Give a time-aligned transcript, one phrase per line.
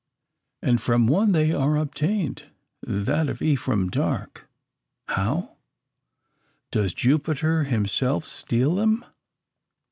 [0.63, 2.45] And from one they are obtained
[2.81, 4.47] that of Ephraim Darke!
[5.09, 5.57] How?
[6.71, 9.05] Does Jupiter himself steal them?